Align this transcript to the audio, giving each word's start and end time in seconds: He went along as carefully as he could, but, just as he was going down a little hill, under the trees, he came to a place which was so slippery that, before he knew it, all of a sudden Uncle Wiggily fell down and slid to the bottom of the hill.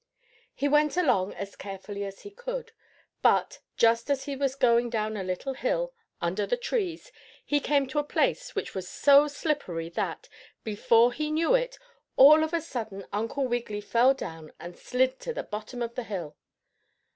He 0.55 0.67
went 0.67 0.97
along 0.97 1.35
as 1.35 1.55
carefully 1.55 2.03
as 2.05 2.21
he 2.21 2.31
could, 2.31 2.71
but, 3.21 3.59
just 3.77 4.09
as 4.09 4.23
he 4.23 4.35
was 4.35 4.55
going 4.55 4.89
down 4.89 5.15
a 5.15 5.21
little 5.23 5.53
hill, 5.53 5.93
under 6.19 6.47
the 6.47 6.57
trees, 6.57 7.11
he 7.45 7.59
came 7.59 7.85
to 7.85 7.99
a 7.99 8.03
place 8.03 8.55
which 8.55 8.73
was 8.73 8.87
so 8.89 9.27
slippery 9.27 9.89
that, 9.89 10.27
before 10.63 11.13
he 11.13 11.29
knew 11.29 11.53
it, 11.53 11.77
all 12.15 12.43
of 12.43 12.51
a 12.51 12.61
sudden 12.61 13.05
Uncle 13.13 13.47
Wiggily 13.47 13.79
fell 13.81 14.15
down 14.15 14.51
and 14.59 14.75
slid 14.75 15.19
to 15.19 15.35
the 15.35 15.43
bottom 15.43 15.83
of 15.83 15.93
the 15.93 16.05
hill. 16.05 16.35